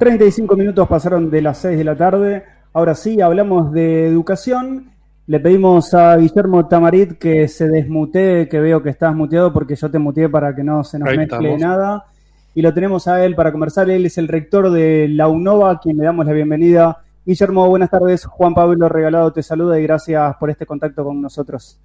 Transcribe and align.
35 0.00 0.56
minutos 0.56 0.88
pasaron 0.88 1.30
de 1.30 1.42
las 1.42 1.58
6 1.58 1.76
de 1.76 1.84
la 1.84 1.94
tarde. 1.94 2.42
Ahora 2.72 2.94
sí, 2.94 3.20
hablamos 3.20 3.70
de 3.70 4.06
educación. 4.06 4.92
Le 5.26 5.40
pedimos 5.40 5.92
a 5.92 6.16
Guillermo 6.16 6.66
Tamarit 6.66 7.18
que 7.18 7.46
se 7.48 7.68
desmutee, 7.68 8.48
que 8.48 8.60
veo 8.60 8.82
que 8.82 8.88
estás 8.88 9.14
muteado 9.14 9.52
porque 9.52 9.76
yo 9.76 9.90
te 9.90 9.98
muteé 9.98 10.30
para 10.30 10.56
que 10.56 10.64
no 10.64 10.82
se 10.84 10.98
nos 10.98 11.14
mezcle 11.14 11.58
nada. 11.58 12.06
Y 12.54 12.62
lo 12.62 12.72
tenemos 12.72 13.08
a 13.08 13.22
él 13.22 13.34
para 13.34 13.52
conversar. 13.52 13.90
Él 13.90 14.06
es 14.06 14.16
el 14.16 14.28
rector 14.28 14.70
de 14.70 15.06
la 15.06 15.28
UNOVA, 15.28 15.72
a 15.72 15.78
quien 15.78 15.98
le 15.98 16.04
damos 16.04 16.24
la 16.24 16.32
bienvenida. 16.32 17.02
Guillermo, 17.26 17.68
buenas 17.68 17.90
tardes. 17.90 18.24
Juan 18.24 18.54
Pablo 18.54 18.88
Regalado 18.88 19.34
te 19.34 19.42
saluda 19.42 19.78
y 19.78 19.82
gracias 19.82 20.34
por 20.36 20.48
este 20.48 20.64
contacto 20.64 21.04
con 21.04 21.20
nosotros. 21.20 21.78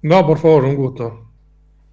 No, 0.00 0.26
por 0.26 0.38
favor, 0.38 0.64
un 0.64 0.76
gusto. 0.76 1.29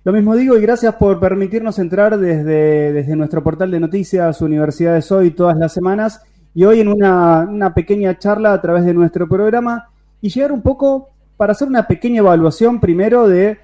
Lo 0.08 0.14
mismo 0.14 0.38
digo 0.38 0.58
y 0.58 0.62
gracias 0.62 0.96
por 0.96 1.20
permitirnos 1.20 1.80
entrar 1.80 2.18
desde, 2.18 2.94
desde 2.94 3.18
nuestro 3.18 3.44
portal 3.44 3.70
de 3.72 3.82
noticias 3.82 4.42
Universidades 4.42 5.12
Hoy 5.12 5.32
todas 5.32 5.58
las 5.58 5.74
semanas 5.74 6.22
y 6.56 6.64
hoy 6.64 6.80
en 6.80 6.88
una, 6.88 7.42
una 7.42 7.74
pequeña 7.74 8.18
charla 8.18 8.54
a 8.54 8.62
través 8.62 8.86
de 8.86 8.94
nuestro 8.94 9.28
programa 9.28 9.90
y 10.22 10.30
llegar 10.30 10.54
un 10.54 10.62
poco 10.62 11.10
para 11.36 11.52
hacer 11.52 11.68
una 11.68 11.88
pequeña 11.90 12.20
evaluación 12.20 12.80
primero 12.80 13.28
de 13.28 13.58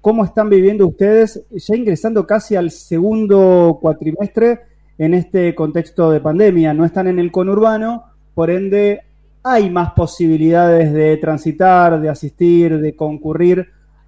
cómo 0.00 0.24
están 0.24 0.48
viviendo 0.48 0.86
ustedes 0.86 1.44
ya 1.50 1.74
ingresando 1.74 2.28
casi 2.28 2.54
al 2.54 2.70
segundo 2.70 3.80
cuatrimestre 3.82 4.60
en 4.98 5.14
este 5.14 5.52
contexto 5.52 6.12
de 6.12 6.20
pandemia. 6.20 6.72
No 6.74 6.84
están 6.84 7.08
en 7.08 7.18
el 7.18 7.32
conurbano, 7.32 8.04
por 8.36 8.50
ende 8.50 9.00
hay 9.42 9.68
más 9.68 9.94
posibilidades 9.94 10.92
de 10.92 11.16
transitar, 11.16 12.00
de 12.00 12.08
asistir, 12.08 12.78
de 12.78 12.94
concurrir 12.94 13.66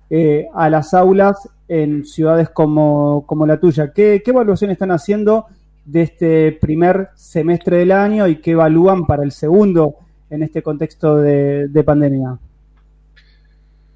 eh, 0.08 0.46
a 0.54 0.70
las 0.70 0.94
aulas 0.94 1.48
en 1.68 2.04
ciudades 2.04 2.50
como, 2.50 3.24
la 3.46 3.58
tuya. 3.58 3.92
¿Qué, 3.92 4.22
¿Qué 4.24 4.30
evaluación 4.30 4.70
están 4.70 4.90
haciendo 4.90 5.46
de 5.84 6.02
este 6.02 6.52
primer 6.52 7.10
semestre 7.14 7.78
del 7.78 7.92
año 7.92 8.26
y 8.26 8.36
qué 8.36 8.52
evalúan 8.52 9.06
para 9.06 9.22
el 9.22 9.32
segundo 9.32 9.96
en 10.30 10.42
este 10.42 10.62
contexto 10.62 11.16
de, 11.16 11.82
pandemia? 11.84 12.38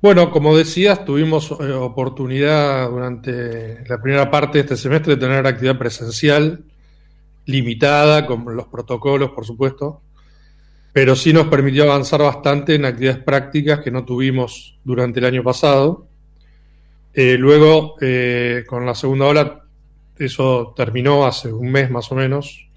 Bueno, 0.01 0.31
como 0.31 0.57
decías, 0.57 1.05
tuvimos 1.05 1.51
eh, 1.51 1.73
oportunidad 1.73 2.89
durante 2.89 3.85
la 3.89 4.01
primera 4.01 4.31
parte 4.31 4.59
de 4.59 4.63
este 4.63 4.77
semestre 4.77 5.17
de 5.17 5.21
tener 5.21 5.45
actividad 5.47 5.79
presencial 5.79 6.65
limitada, 7.47 8.27
con 8.27 8.45
los 8.55 8.67
protocolos, 8.67 9.31
por 9.31 9.45
supuesto, 9.45 10.03
pero 10.93 11.17
sí 11.17 11.33
nos 11.33 11.47
permitió 11.49 11.85
avanzar 11.85 12.21
bastante 12.21 12.75
en 12.75 12.85
actividades 12.85 13.23
prácticas 13.23 13.81
que 13.81 13.91
no 13.91 14.05
tuvimos 14.05 14.79
durante 14.85 15.19
el 15.21 15.27
año 15.27 15.43
pasado. 15.43 16.08
Eh, 17.21 17.37
luego, 17.37 17.97
eh, 18.01 18.63
con 18.65 18.87
la 18.87 18.95
segunda 18.95 19.27
ola, 19.27 19.65
eso 20.17 20.73
terminó 20.77 21.27
hace 21.27 21.53
un 21.53 21.69
mes 21.69 21.91
más 21.91 22.13
o 22.13 22.15
menos, 22.15 22.69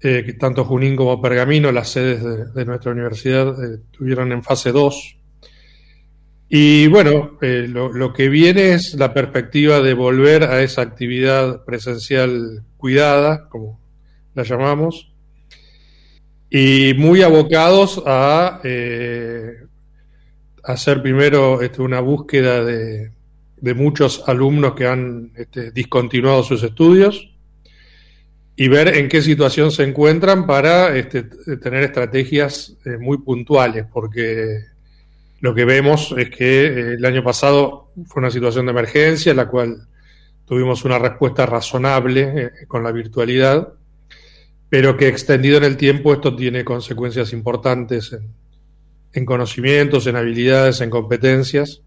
eh, 0.00 0.22
que 0.24 0.32
tanto 0.32 0.64
Junín 0.64 0.96
como 0.96 1.20
Pergamino, 1.20 1.70
las 1.70 1.90
sedes 1.90 2.54
de, 2.54 2.64
nuestra 2.64 2.92
universidad, 2.92 3.62
estuvieron 3.62 4.32
en 4.32 4.42
fase 4.42 4.72
2. 4.72 5.16
Y 6.48 6.86
bueno, 6.86 7.36
lo, 7.42 8.14
que 8.14 8.30
viene 8.30 8.72
es 8.72 8.94
la 8.94 9.12
perspectiva 9.12 9.80
de 9.80 9.92
volver 9.92 10.44
a 10.44 10.62
esa 10.62 10.80
actividad 10.80 11.62
presencial 11.66 12.64
cuidada, 12.78 13.46
como 13.50 13.78
la 14.34 14.42
llamamos, 14.42 15.12
y 16.48 16.94
muy 16.96 17.20
abocados 17.20 18.02
a 18.06 18.62
hacer 20.64 21.02
primero 21.02 21.60
este, 21.60 21.82
una 21.82 22.00
búsqueda 22.00 22.64
de, 22.64 23.19
de 23.60 23.74
muchos 23.74 24.24
alumnos 24.26 24.74
que 24.74 24.86
han 24.86 25.32
este, 25.34 25.70
discontinuado 25.70 26.42
sus 26.42 26.62
estudios 26.62 27.30
y 28.56 28.68
ver 28.68 28.88
en 28.96 29.08
qué 29.08 29.22
situación 29.22 29.70
se 29.70 29.84
encuentran 29.84 30.46
para 30.46 30.96
este, 30.96 31.22
tener 31.22 31.84
estrategias 31.84 32.76
eh, 32.84 32.96
muy 32.98 33.18
puntuales, 33.18 33.86
porque 33.92 34.64
lo 35.40 35.54
que 35.54 35.64
vemos 35.64 36.14
es 36.16 36.30
que 36.30 36.66
eh, 36.66 36.94
el 36.94 37.04
año 37.04 37.22
pasado 37.22 37.92
fue 38.06 38.20
una 38.20 38.30
situación 38.30 38.66
de 38.66 38.72
emergencia 38.72 39.30
en 39.30 39.36
la 39.36 39.48
cual 39.48 39.88
tuvimos 40.44 40.84
una 40.84 40.98
respuesta 40.98 41.46
razonable 41.46 42.20
eh, 42.36 42.50
con 42.66 42.82
la 42.82 42.92
virtualidad, 42.92 43.74
pero 44.68 44.96
que 44.96 45.08
extendido 45.08 45.58
en 45.58 45.64
el 45.64 45.76
tiempo 45.76 46.12
esto 46.12 46.34
tiene 46.34 46.64
consecuencias 46.64 47.32
importantes 47.32 48.16
en 49.12 49.24
conocimientos, 49.24 50.06
en 50.06 50.16
habilidades, 50.16 50.80
en 50.80 50.90
competencias 50.90 51.82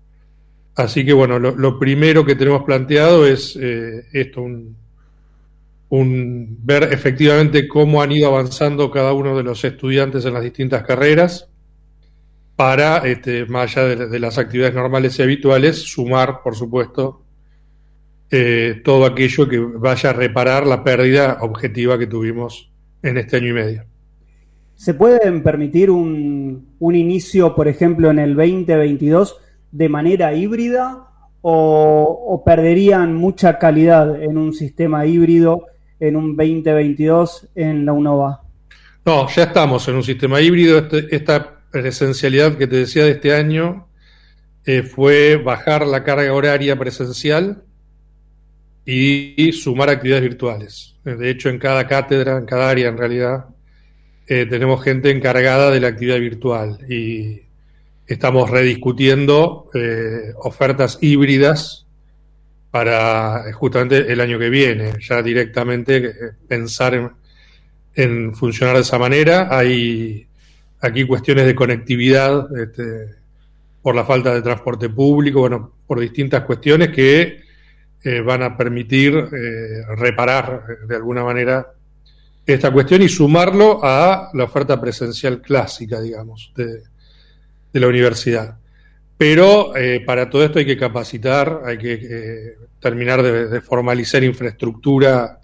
Así 0.75 1.05
que 1.05 1.13
bueno, 1.13 1.37
lo, 1.37 1.79
primero 1.79 2.25
que 2.25 2.35
tenemos 2.35 2.63
planteado 2.63 3.27
es 3.27 3.55
eh, 3.61 4.05
esto, 4.11 4.41
un, 4.41 4.75
ver 6.63 6.83
efectivamente 6.91 7.67
cómo 7.67 8.01
han 8.01 8.11
ido 8.11 8.27
avanzando 8.27 8.89
cada 8.89 9.13
uno 9.13 9.37
de 9.37 9.43
los 9.43 9.63
estudiantes 9.63 10.25
en 10.25 10.33
las 10.33 10.41
distintas 10.41 10.83
carreras 10.83 11.47
para, 12.55 12.97
este, 13.07 13.45
más 13.45 13.77
allá 13.77 13.95
de, 14.07 14.19
las 14.19 14.39
actividades 14.39 14.73
normales 14.73 15.17
y 15.19 15.21
habituales, 15.21 15.77
sumar, 15.77 16.41
por 16.43 16.55
supuesto, 16.55 17.21
eh, 18.31 18.81
todo 18.83 19.05
aquello 19.05 19.47
que 19.47 19.59
vaya 19.59 20.09
a 20.09 20.13
reparar 20.13 20.65
la 20.65 20.83
pérdida 20.83 21.37
objetiva 21.41 21.99
que 21.99 22.07
tuvimos 22.07 22.71
en 23.03 23.17
este 23.17 23.37
año 23.37 23.49
y 23.49 23.53
medio. 23.53 23.85
¿Se 24.73 24.95
pueden 24.95 25.43
permitir 25.43 25.91
un, 25.91 26.69
un 26.79 26.95
inicio, 26.95 27.53
por 27.53 27.67
ejemplo, 27.67 28.09
en 28.09 28.17
el 28.17 28.35
2022 28.35 29.37
de 29.73 29.89
manera 29.89 30.33
híbrida 30.33 31.07
o, 31.41 32.41
perderían 32.45 33.15
mucha 33.15 33.59
calidad 33.59 34.21
en 34.21 34.37
un 34.37 34.53
sistema 34.53 35.05
híbrido 35.05 35.65
en 35.99 36.15
un 36.15 36.37
2022 36.37 37.49
en 37.55 37.85
la 37.85 37.91
UNOVA? 37.91 38.41
No, 39.05 39.27
ya 39.27 39.43
estamos 39.43 39.85
en 39.89 39.95
un 39.95 40.03
sistema 40.03 40.39
híbrido. 40.39 40.77
Este, 40.77 41.13
esta 41.13 41.59
presencialidad 41.69 42.55
que 42.55 42.67
te 42.67 42.77
decía 42.77 43.03
de 43.03 43.11
este 43.11 43.35
año 43.35 43.87
eh, 44.65 44.83
fue 44.83 45.35
bajar 45.35 45.85
la 45.85 46.03
carga 46.03 46.31
horaria 46.33 46.77
presencial 46.77 47.63
y, 48.85 49.51
sumar 49.53 49.89
actividades 49.89 50.23
virtuales. 50.23 50.95
De 51.03 51.29
hecho, 51.29 51.49
en 51.49 51.57
cada 51.57 51.87
cátedra, 51.87 52.37
en 52.37 52.45
cada 52.45 52.69
área 52.69 52.87
en 52.87 52.97
realidad, 52.97 53.45
eh, 54.27 54.45
tenemos 54.45 54.81
gente 54.83 55.09
encargada 55.09 55.71
de 55.71 55.81
la 55.81 55.89
actividad 55.89 56.19
virtual 56.19 56.79
y 56.89 57.41
estamos 58.07 58.49
rediscutiendo 58.49 59.69
eh, 59.73 60.33
ofertas 60.37 60.97
híbridas 61.01 61.85
para 62.71 63.51
justamente 63.53 64.11
el 64.11 64.19
año 64.19 64.39
que 64.39 64.49
viene, 64.49 64.93
ya 64.99 65.21
directamente 65.21 65.97
eh, 65.97 66.13
pensar 66.47 67.13
en, 67.95 68.35
funcionar 68.35 68.75
de 68.75 68.81
esa 68.81 68.97
manera. 68.97 69.47
Hay 69.51 70.27
aquí 70.81 71.05
cuestiones 71.05 71.45
de 71.45 71.55
conectividad 71.55 72.47
este, 72.59 73.15
por 73.81 73.95
la 73.95 74.03
falta 74.03 74.33
de 74.33 74.41
transporte 74.41 74.89
público, 74.89 75.41
bueno, 75.41 75.73
por 75.85 75.99
distintas 75.99 76.43
cuestiones 76.43 76.89
que 76.89 77.41
eh, 78.03 78.21
van 78.21 78.43
a 78.43 78.57
permitir 78.57 79.13
reparar 79.95 80.65
de 80.87 80.95
alguna 80.95 81.23
manera 81.23 81.67
esta 82.45 82.71
cuestión 82.71 83.01
y 83.01 83.07
sumarlo 83.07 83.79
a 83.81 84.29
la 84.33 84.43
oferta 84.43 84.81
presencial 84.81 85.41
clásica, 85.41 86.01
digamos, 86.01 86.51
de, 86.55 86.81
de 87.73 87.79
la 87.79 87.87
universidad. 87.87 88.57
Pero 89.17 89.75
eh, 89.75 90.01
para 90.05 90.29
todo 90.29 90.43
esto 90.43 90.59
hay 90.59 90.65
que 90.65 90.77
capacitar, 90.77 91.61
hay 91.65 91.77
que 91.77 91.93
eh, 91.93 92.57
terminar 92.79 93.21
de, 93.21 93.61
formalizar 93.61 94.23
infraestructura 94.23 95.39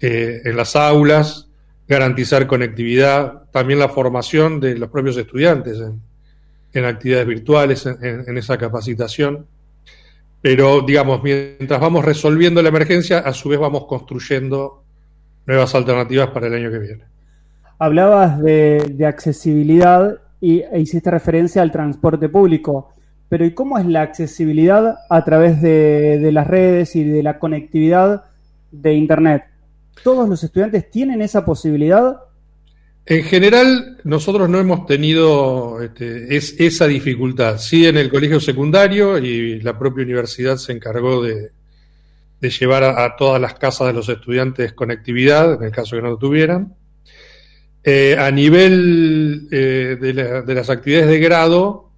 eh, 0.00 0.42
en 0.44 0.56
las 0.56 0.76
aulas, 0.76 1.48
garantizar 1.88 2.46
conectividad, 2.46 3.44
también 3.50 3.78
la 3.78 3.88
formación 3.88 4.60
de 4.60 4.76
los 4.76 4.90
propios 4.90 5.16
estudiantes 5.16 5.78
en, 6.72 6.84
actividades 6.84 7.26
virtuales, 7.26 7.86
en, 7.86 8.36
esa 8.36 8.58
capacitación. 8.58 9.46
Pero, 10.42 10.82
digamos, 10.82 11.22
mientras 11.22 11.80
vamos 11.80 12.04
resolviendo 12.04 12.60
la 12.60 12.68
emergencia, 12.68 13.20
a 13.20 13.32
su 13.32 13.48
vez 13.48 13.58
vamos 13.58 13.86
construyendo 13.86 14.84
nuevas 15.46 15.74
alternativas 15.74 16.28
para 16.28 16.48
el 16.48 16.54
año 16.54 16.70
que 16.70 16.78
viene. 16.78 17.04
Hablabas 17.78 18.42
de, 18.42 18.92
de 18.92 19.06
accesibilidad 19.06 20.20
y 20.40 20.60
e 20.60 20.80
hiciste 20.80 21.10
referencia 21.10 21.62
al 21.62 21.72
transporte 21.72 22.28
público. 22.28 22.92
Pero 23.28 23.44
¿y 23.44 23.54
cómo 23.54 23.78
es 23.78 23.86
la 23.86 24.02
accesibilidad 24.02 24.98
a 25.10 25.24
través 25.24 25.60
de, 25.60 26.30
las 26.32 26.46
redes 26.46 26.94
y 26.94 27.04
de 27.04 27.22
la 27.22 27.38
conectividad 27.38 28.24
de 28.70 28.94
Internet? 28.94 29.44
¿Todos 30.04 30.28
los 30.28 30.42
estudiantes 30.44 30.90
tienen 30.90 31.22
esa 31.22 31.44
posibilidad? 31.44 32.18
En 33.04 33.24
general, 33.24 33.98
nosotros 34.04 34.48
no 34.48 34.58
hemos 34.58 34.86
tenido 34.86 35.80
este, 35.80 36.36
esa 36.36 36.86
dificultad. 36.86 37.58
Sí, 37.58 37.86
en 37.86 37.96
el 37.96 38.10
colegio 38.10 38.40
secundario 38.40 39.18
y 39.18 39.60
la 39.60 39.78
propia 39.78 40.04
universidad 40.04 40.56
se 40.56 40.72
encargó 40.72 41.22
de, 41.22 41.52
llevar 42.40 42.84
a, 42.84 43.16
todas 43.16 43.40
las 43.40 43.54
casas 43.54 43.88
de 43.88 43.92
los 43.92 44.08
estudiantes 44.08 44.72
conectividad, 44.72 45.54
en 45.54 45.64
el 45.64 45.72
caso 45.72 45.96
que 45.96 46.02
no 46.02 46.10
lo 46.10 46.18
tuvieran. 46.18 46.74
Eh, 47.88 48.16
a 48.18 48.32
nivel 48.32 49.46
eh, 49.52 49.96
de, 50.00 50.54
las 50.54 50.70
actividades 50.70 51.08
de 51.08 51.20
grado, 51.20 51.92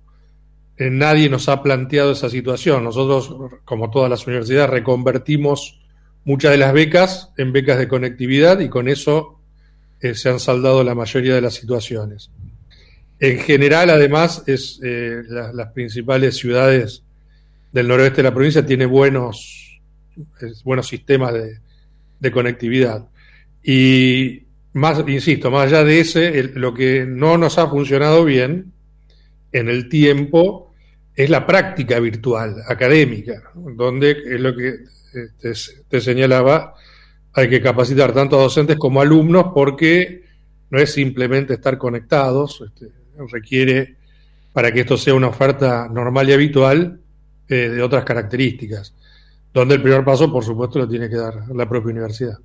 eh, 0.77 0.91
nadie 0.91 1.31
nos 1.31 1.49
ha 1.49 1.63
planteado 1.63 2.13
esa 2.13 2.29
situación. 2.29 2.85
Nosotros, 2.85 3.35
como 3.65 3.91
todas 3.91 4.11
las 4.11 4.27
universidades, 4.27 4.69
reconvertimos 4.69 5.81
muchas 6.27 6.51
de 6.51 6.59
las 6.59 6.75
becas 6.75 7.31
en 7.39 7.55
becas 7.55 7.79
de 7.79 7.89
conectividad 7.89 8.61
y 8.61 8.69
con 8.69 8.87
eso 8.87 9.41
se 9.99 10.29
han 10.29 10.39
saldado 10.39 10.85
la 10.85 10.95
mayoría 10.95 11.35
de 11.35 11.41
las 11.41 11.55
situaciones. 11.55 12.31
En 13.19 13.39
general, 13.39 13.89
además, 13.89 14.45
es 14.47 14.81
las 14.83 15.73
principales 15.73 16.37
ciudades 16.37 17.03
del 17.73 17.89
noroeste 17.89 18.19
de 18.19 18.25
la 18.25 18.35
provincia 18.35 18.65
tienen 18.65 18.91
buenos, 18.91 19.81
buenos 20.65 20.87
sistemas 20.87 21.33
de, 21.33 21.61
de, 22.21 22.31
conectividad. 22.31 23.09
Y 23.63 24.48
más, 24.79 25.03
insisto, 25.07 25.51
más 25.51 25.67
allá 25.67 25.85
de 25.85 26.01
ese, 26.01 26.43
lo 26.55 26.73
que 26.73 27.05
no 27.07 27.37
nos 27.37 27.59
ha 27.59 27.69
funcionado 27.69 28.25
bien 28.25 28.73
en 29.53 29.69
el 29.69 29.89
tiempo 29.89 30.73
es 31.15 31.31
la 31.31 31.47
práctica 31.47 31.99
virtual 31.99 32.63
académica, 32.67 33.43
donde 33.55 34.11
es 34.11 34.41
lo 34.41 34.55
que 34.55 34.79
te, 35.41 35.53
te 35.89 36.01
señalaba, 36.01 36.75
hay 37.33 37.49
que 37.49 37.61
capacitar 37.61 38.13
tanto 38.13 38.39
a 38.39 38.43
docentes 38.43 38.77
como 38.77 39.01
alumnos 39.01 39.47
porque 39.55 40.25
no 40.71 40.79
es 40.79 40.93
simplemente 40.93 41.55
estar 41.55 41.79
conectados, 41.79 42.63
este, 42.67 42.89
requiere, 43.31 43.97
para 44.53 44.73
que 44.73 44.81
esto 44.81 44.97
sea 44.97 45.15
una 45.15 45.29
oferta 45.29 45.89
normal 45.89 46.29
y 46.29 46.33
habitual, 46.33 47.01
eh, 47.49 47.69
de 47.71 47.83
otras 47.83 48.05
características, 48.05 48.95
donde 49.53 49.77
el 49.77 49.83
primer 49.83 50.05
paso, 50.05 50.31
por 50.31 50.45
supuesto, 50.45 50.79
lo 50.79 50.89
tiene 50.89 51.09
que 51.09 51.17
dar 51.17 51.49
la 51.55 51.69
propia 51.69 51.91
universidad. 51.91 52.39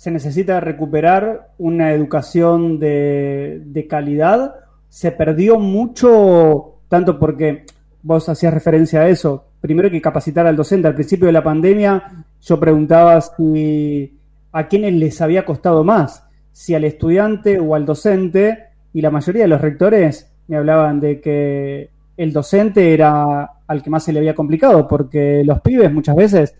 ¿Se 0.00 0.10
necesita 0.10 0.60
recuperar 0.60 1.50
una 1.58 1.92
educación 1.92 2.78
de, 2.78 3.60
de 3.66 3.86
calidad? 3.86 4.54
¿Se 4.88 5.12
perdió 5.12 5.58
mucho, 5.58 6.78
tanto 6.88 7.18
porque 7.18 7.66
vos 8.02 8.26
hacías 8.30 8.54
referencia 8.54 9.00
a 9.00 9.08
eso, 9.10 9.44
primero 9.60 9.88
hay 9.88 9.92
que 9.92 10.00
capacitar 10.00 10.46
al 10.46 10.56
docente. 10.56 10.88
Al 10.88 10.94
principio 10.94 11.26
de 11.26 11.34
la 11.34 11.44
pandemia 11.44 12.24
yo 12.40 12.58
preguntaba 12.58 13.20
si 13.20 14.18
a 14.52 14.68
quiénes 14.68 14.94
les 14.94 15.20
había 15.20 15.44
costado 15.44 15.84
más, 15.84 16.24
si 16.50 16.74
al 16.74 16.84
estudiante 16.84 17.58
o 17.60 17.74
al 17.74 17.84
docente, 17.84 18.68
y 18.94 19.02
la 19.02 19.10
mayoría 19.10 19.42
de 19.42 19.48
los 19.48 19.60
rectores 19.60 20.32
me 20.48 20.56
hablaban 20.56 20.98
de 20.98 21.20
que 21.20 21.90
el 22.16 22.32
docente 22.32 22.94
era 22.94 23.50
al 23.66 23.82
que 23.82 23.90
más 23.90 24.02
se 24.02 24.14
le 24.14 24.20
había 24.20 24.34
complicado, 24.34 24.88
porque 24.88 25.42
los 25.44 25.60
pibes 25.60 25.92
muchas 25.92 26.16
veces 26.16 26.54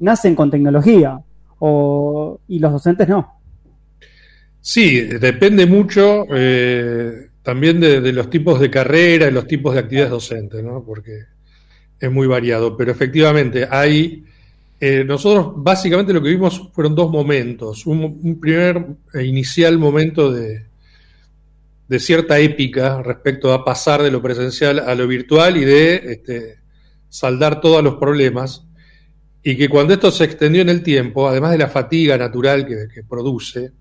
nacen 0.00 0.34
con 0.34 0.50
tecnología 0.50 1.22
o, 1.60 2.40
y 2.48 2.58
los 2.58 2.72
docentes 2.72 3.08
no. 3.08 3.40
Sí, 4.60 5.00
depende 5.00 5.64
mucho 5.64 6.26
eh, 6.34 7.28
también 7.42 7.80
de, 7.80 8.12
los 8.12 8.28
tipos 8.28 8.60
de 8.60 8.70
carrera 8.70 9.28
y 9.28 9.32
los 9.32 9.46
tipos 9.46 9.72
de 9.72 9.80
actividades 9.80 10.10
docentes, 10.10 10.62
¿no? 10.62 10.84
porque 10.84 11.24
es 11.98 12.10
muy 12.10 12.26
variado, 12.26 12.76
pero 12.76 12.90
efectivamente 12.90 13.66
hay... 13.70 14.24
Eh, 14.82 15.04
nosotros 15.04 15.52
básicamente 15.56 16.12
lo 16.12 16.22
que 16.22 16.30
vimos 16.30 16.70
fueron 16.72 16.94
dos 16.94 17.10
momentos. 17.10 17.86
un 17.86 18.40
primer 18.40 18.86
e 19.12 19.24
inicial 19.24 19.78
momento 19.78 20.32
de, 20.32 20.64
de 21.90 21.98
cierta 21.98 22.38
épica 22.38 23.02
respecto 23.02 23.52
a 23.52 23.64
pasar 23.64 24.00
de 24.00 24.12
lo 24.12 24.22
presencial 24.22 24.78
a 24.78 24.94
lo 24.94 25.08
virtual 25.08 25.56
y 25.56 25.64
de 25.64 25.94
este, 25.96 26.58
saldar 27.08 27.60
todos 27.60 27.82
los 27.82 27.96
problemas. 27.96 28.64
Y 29.42 29.56
que 29.56 29.68
cuando 29.68 29.94
esto 29.94 30.10
se 30.10 30.24
extendió 30.24 30.62
en 30.62 30.68
el 30.68 30.82
tiempo, 30.82 31.28
además 31.28 31.52
de 31.52 31.58
la 31.58 31.68
fatiga 31.68 32.18
natural 32.18 32.66
que, 32.66 33.02
produce, 33.02 33.72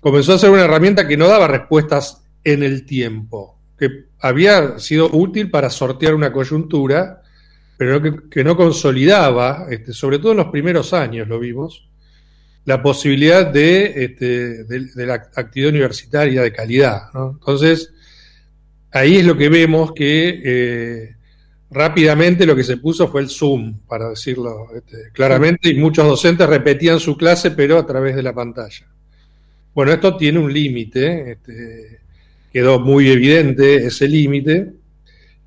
comenzó 0.00 0.34
a 0.34 0.38
ser 0.38 0.50
una 0.50 0.64
herramienta 0.64 1.06
que 1.06 1.16
no 1.16 1.28
daba 1.28 1.46
respuestas 1.46 2.22
en 2.42 2.62
el 2.62 2.84
tiempo, 2.84 3.58
que 3.78 4.06
había 4.20 4.78
sido 4.80 5.08
útil 5.12 5.50
para 5.50 5.70
sortear 5.70 6.14
una 6.14 6.32
coyuntura, 6.32 7.22
pero 7.76 8.02
que, 8.28 8.44
no 8.44 8.56
consolidaba, 8.56 9.66
este, 9.70 9.92
sobre 9.92 10.18
todo 10.18 10.32
en 10.32 10.38
los 10.38 10.48
primeros 10.48 10.92
años 10.92 11.28
lo 11.28 11.38
vimos, 11.38 11.88
la 12.64 12.82
posibilidad 12.82 13.46
de, 13.46 14.04
este, 14.04 14.64
la 15.06 15.14
actividad 15.14 15.70
universitaria 15.70 16.42
de 16.42 16.52
calidad. 16.52 17.02
Entonces, 17.14 17.92
ahí 18.90 19.16
es 19.16 19.26
lo 19.26 19.36
que 19.36 19.48
vemos 19.48 19.92
que 19.92 20.42
eh, 20.44 21.16
rápidamente 21.72 22.46
lo 22.46 22.54
que 22.54 22.64
se 22.64 22.76
puso 22.76 23.08
fue 23.08 23.22
el 23.22 23.28
Zoom, 23.28 23.80
para 23.86 24.10
decirlo 24.10 24.68
este, 24.74 25.10
claramente, 25.12 25.70
y 25.70 25.74
muchos 25.74 26.06
docentes 26.06 26.48
repetían 26.48 27.00
su 27.00 27.16
clase, 27.16 27.52
pero 27.52 27.78
a 27.78 27.86
través 27.86 28.14
de 28.14 28.22
la 28.22 28.34
pantalla. 28.34 28.86
Bueno, 29.74 29.92
esto 29.92 30.16
tiene 30.16 30.38
un 30.38 30.52
límite, 30.52 31.32
este, 31.32 32.00
quedó 32.52 32.78
muy 32.78 33.08
evidente 33.10 33.86
ese 33.86 34.06
límite, 34.06 34.72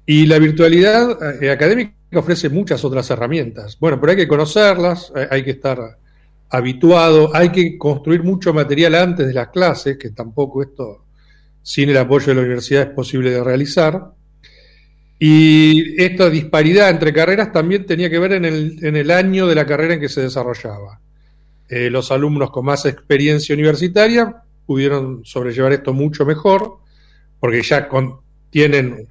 y 0.06 0.26
la 0.26 0.40
virtualidad 0.40 1.42
eh, 1.42 1.52
académica 1.52 1.94
ofrece 2.14 2.50
muchas 2.50 2.84
otras 2.86 3.10
herramientas. 3.10 3.78
Bueno, 3.80 4.00
pero 4.00 4.12
hay 4.12 4.18
que 4.18 4.28
conocerlas, 4.28 5.12
hay 5.30 5.44
que 5.44 5.52
estar 5.52 5.80
habituado, 6.50 7.36
hay 7.36 7.50
que 7.50 7.78
construir 7.78 8.24
mucho 8.24 8.54
material 8.54 8.96
antes 8.96 9.28
de 9.28 9.34
las 9.34 9.50
clases, 9.50 9.98
que 9.98 10.12
tampoco 10.12 10.62
esto 10.62 11.06
sin 11.62 11.90
el 11.90 11.98
apoyo 11.98 12.28
de 12.28 12.36
la 12.36 12.42
universidad 12.42 12.84
es 12.84 12.90
posible 12.90 13.32
de 13.32 13.44
realizar. 13.44 14.12
Y 15.18 16.02
esta 16.02 16.30
disparidad 16.30 16.90
entre 16.90 17.14
carreras 17.14 17.52
también 17.52 17.86
tenía 17.86 18.10
que 18.10 18.20
ver 18.20 18.34
en 18.34 18.46
el, 18.96 19.12
año 19.12 19.48
de 19.48 19.56
la 19.56 19.66
carrera 19.66 19.94
en 19.94 20.00
que 20.00 20.10
se 20.10 20.22
desarrollaba. 20.22 21.00
Eh, 21.70 21.90
los 21.90 22.12
alumnos 22.12 22.52
con 22.52 22.66
más 22.66 22.86
experiencia 22.86 23.56
universitaria 23.56 24.44
pudieron 24.66 25.24
sobrellevar 25.24 25.74
esto 25.74 25.94
mucho 25.94 26.26
mejor, 26.26 26.80
porque 27.40 27.62
ya 27.62 27.88
tienen 28.50 29.08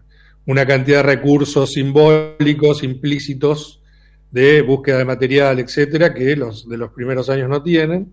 una 0.47 0.67
cantidad 0.67 0.99
de 0.99 1.15
recursos 1.15 1.73
simbólicos 1.73 2.83
implícitos 2.83 3.81
de 4.31 4.61
búsqueda 4.62 4.99
de 4.99 5.05
material, 5.05 5.59
etcétera, 5.59 6.12
que 6.12 6.37
los 6.37 6.69
de 6.69 6.77
los 6.77 6.91
primeros 6.91 7.31
años 7.31 7.49
no 7.49 7.62
tienen, 7.62 8.12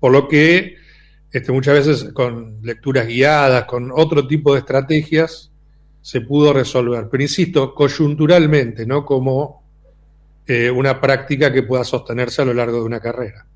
por 0.00 0.10
lo 0.10 0.26
que 0.26 0.76
este, 1.30 1.52
muchas 1.52 1.86
veces 1.86 2.12
con 2.12 2.58
lecturas 2.62 3.06
guiadas, 3.06 3.64
con 3.66 3.92
otro 3.92 4.26
tipo 4.26 4.52
de 4.52 4.60
estrategias, 4.60 5.51
se 6.02 6.20
pudo 6.20 6.52
resolver. 6.52 7.08
Pero 7.10 7.22
insisto, 7.22 7.74
coyunturalmente, 7.74 8.84
no 8.84 9.06
como 9.06 9.62
eh, 10.46 10.70
una 10.70 11.00
práctica 11.00 11.50
que 11.50 11.62
pueda 11.62 11.84
sostenerse 11.84 12.42
a 12.42 12.44
lo 12.44 12.52
largo 12.52 12.78
de 12.78 12.84
una 12.84 13.00
carrera. 13.00 13.46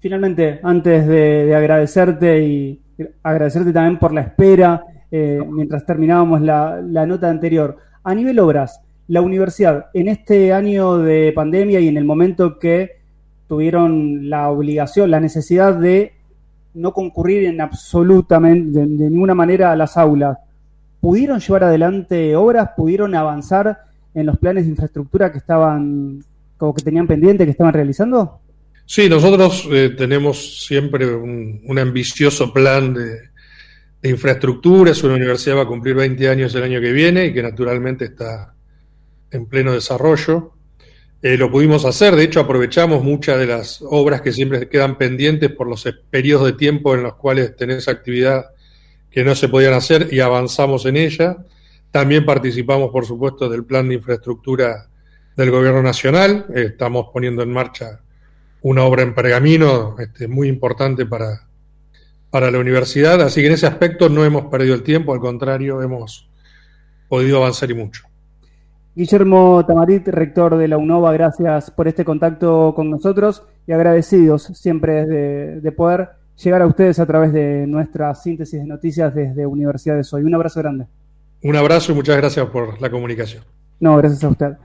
Finalmente, 0.00 0.60
antes 0.62 1.06
de, 1.06 1.54
agradecerte 1.54 2.44
y 2.44 2.80
agradecerte 3.22 3.72
también 3.72 3.98
por 3.98 4.12
la 4.12 4.20
espera 4.22 4.84
eh, 5.10 5.40
mientras 5.50 5.86
terminábamos 5.86 6.42
la, 6.42 6.82
la 6.82 7.06
nota 7.06 7.30
anterior, 7.30 7.78
a 8.04 8.14
nivel 8.14 8.38
obras, 8.40 8.80
la 9.06 9.22
universidad 9.22 9.86
en 9.94 10.08
este 10.08 10.52
año 10.52 10.98
de 10.98 11.32
pandemia 11.34 11.80
y 11.80 11.88
en 11.88 11.96
el 11.96 12.04
momento 12.04 12.58
que 12.58 12.98
tuvieron 13.48 14.28
la 14.28 14.50
obligación, 14.50 15.10
la 15.10 15.20
necesidad 15.20 15.74
de 15.74 16.12
no 16.74 16.92
concurrir 16.92 17.44
en 17.44 17.60
absolutamente, 17.60 18.80
de, 18.80 18.86
ninguna 18.86 19.34
manera 19.34 19.72
a 19.72 19.76
las 19.76 19.96
aulas, 19.96 20.38
¿pudieron 21.00 21.40
llevar 21.40 21.64
adelante 21.64 22.36
obras? 22.36 22.70
¿Pudieron 22.76 23.14
avanzar 23.14 23.78
en 24.14 24.26
los 24.26 24.38
planes 24.38 24.64
de 24.64 24.70
infraestructura 24.70 25.30
que 25.30 25.38
estaban, 25.38 26.24
como 26.56 26.74
que 26.74 26.82
tenían 26.82 27.06
pendiente, 27.06 27.44
que 27.44 27.52
estaban 27.52 27.72
realizando? 27.72 28.40
Sí, 28.84 29.08
nosotros 29.08 29.68
eh, 29.70 29.90
tenemos 29.90 30.64
siempre 30.64 31.06
un, 31.14 31.78
ambicioso 31.78 32.52
plan 32.52 32.94
de, 32.94 33.28
infraestructura. 34.02 34.92
Una 35.04 35.14
universidad 35.14 35.58
va 35.58 35.62
a 35.62 35.66
cumplir 35.66 35.94
20 35.94 36.28
años 36.28 36.54
el 36.54 36.62
año 36.62 36.80
que 36.80 36.92
viene 36.92 37.26
y 37.26 37.34
que 37.34 37.42
naturalmente 37.42 38.06
está 38.06 38.54
en 39.30 39.46
pleno 39.46 39.72
desarrollo. 39.72 40.54
Eh, 41.20 41.36
lo 41.36 41.50
pudimos 41.50 41.84
hacer, 41.84 42.14
de 42.14 42.22
hecho 42.22 42.40
aprovechamos 42.40 43.02
muchas 43.02 43.38
de 43.38 43.46
las 43.46 43.82
obras 43.82 44.22
que 44.22 44.32
siempre 44.32 44.68
quedan 44.68 44.96
pendientes 44.96 45.50
por 45.50 45.68
los 45.68 45.84
periodos 46.08 46.46
de 46.46 46.52
tiempo 46.52 46.94
en 46.94 47.02
los 47.02 47.16
cuales 47.16 47.56
tenés 47.56 47.88
actividad 47.88 48.46
que 49.10 49.24
no 49.24 49.34
se 49.34 49.48
podían 49.48 49.74
hacer 49.74 50.08
y 50.12 50.20
avanzamos 50.20 50.86
en 50.86 50.96
ella. 50.96 51.36
También 51.90 52.26
participamos, 52.26 52.90
por 52.90 53.06
supuesto, 53.06 53.48
del 53.48 53.64
plan 53.64 53.88
de 53.88 53.94
infraestructura 53.94 54.88
del 55.36 55.50
Gobierno 55.50 55.82
Nacional. 55.82 56.46
Estamos 56.54 57.06
poniendo 57.12 57.42
en 57.42 57.52
marcha 57.52 58.00
una 58.62 58.84
obra 58.84 59.02
en 59.02 59.14
pergamino 59.14 59.96
este, 59.98 60.28
muy 60.28 60.48
importante 60.48 61.06
para, 61.06 61.48
para 62.30 62.50
la 62.50 62.58
universidad. 62.58 63.20
Así 63.22 63.40
que 63.40 63.46
en 63.46 63.54
ese 63.54 63.66
aspecto 63.66 64.08
no 64.08 64.24
hemos 64.24 64.46
perdido 64.46 64.74
el 64.74 64.82
tiempo, 64.82 65.12
al 65.12 65.20
contrario, 65.20 65.82
hemos 65.82 66.28
podido 67.08 67.38
avanzar 67.38 67.70
y 67.70 67.74
mucho. 67.74 68.08
Guillermo 68.98 69.64
Tamarit, 69.64 70.08
rector 70.08 70.56
de 70.56 70.66
la 70.66 70.76
UNOVA, 70.76 71.12
gracias 71.12 71.70
por 71.70 71.86
este 71.86 72.04
contacto 72.04 72.72
con 72.74 72.90
nosotros 72.90 73.44
y 73.64 73.70
agradecidos 73.70 74.42
siempre 74.54 75.06
de, 75.06 75.72
poder 75.72 76.08
llegar 76.42 76.62
a 76.62 76.66
ustedes 76.66 76.98
a 76.98 77.06
través 77.06 77.32
de 77.32 77.66
nuestra 77.66 78.14
síntesis 78.14 78.60
de 78.60 78.66
noticias 78.66 79.14
desde 79.14 79.46
Universidades 79.46 80.12
Hoy. 80.12 80.22
Un 80.22 80.34
abrazo 80.34 80.60
grande. 80.60 80.86
Un 81.42 81.56
abrazo 81.56 81.92
y 81.92 81.94
muchas 81.94 82.16
gracias 82.16 82.46
por 82.46 82.80
la 82.80 82.90
comunicación. 82.90 83.42
No, 83.80 83.96
gracias 83.96 84.24
a 84.24 84.28
usted. 84.28 84.58